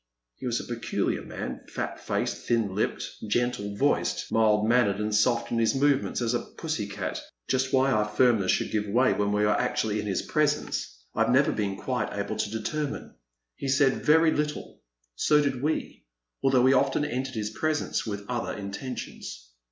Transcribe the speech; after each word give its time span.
He 0.37 0.47
was 0.47 0.59
a 0.59 0.63
peculiar 0.63 1.21
man, 1.21 1.61
fat 1.67 1.99
faced, 1.99 2.47
thin 2.47 2.73
lipped, 2.73 3.07
gentle 3.27 3.75
voiced, 3.75 4.31
mild 4.31 4.67
mannered, 4.67 4.99
and 4.99 5.13
soft 5.13 5.51
in 5.51 5.59
his 5.59 5.75
movements 5.75 6.21
as 6.23 6.33
a 6.33 6.39
pussy 6.39 6.87
cat. 6.87 7.21
Just 7.47 7.71
why 7.71 7.91
our 7.91 8.05
firmness 8.09 8.51
should 8.51 8.71
give 8.71 8.87
way 8.87 9.13
when 9.13 9.31
we 9.31 9.43
were 9.45 9.51
actually 9.55 9.99
in 9.99 10.07
his 10.07 10.23
presence, 10.23 11.03
I 11.13 11.21
have 11.25 11.31
never 11.31 11.53
quite 11.75 12.09
been 12.09 12.19
able 12.19 12.35
to 12.35 12.49
determine. 12.49 13.13
He 13.55 13.67
said 13.67 14.01
very 14.01 14.01
3o8 14.01 14.01
A 14.01 14.03
Pleasant 14.05 14.25
Evening. 14.25 14.37
little— 14.47 14.81
so 15.27 15.39
did 15.43 15.61
we, 15.61 16.05
although 16.41 16.63
we 16.63 16.73
often 16.73 17.05
entered 17.05 17.35
his 17.35 17.51
presence 17.51 18.03
with 18.03 18.25
other 18.27 18.53
intentions. 18.53 19.51